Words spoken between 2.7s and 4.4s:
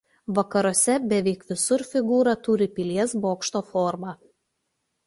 pilies bokšto formą.